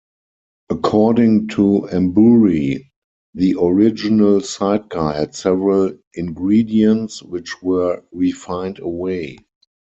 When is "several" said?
5.35-5.91